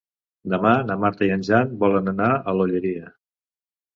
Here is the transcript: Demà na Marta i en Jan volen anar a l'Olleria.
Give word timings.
Demà 0.53 0.69
na 0.85 0.95
Marta 1.01 1.27
i 1.27 1.33
en 1.35 1.43
Jan 1.49 1.75
volen 1.83 2.11
anar 2.13 2.31
a 2.53 2.57
l'Olleria. 2.61 3.13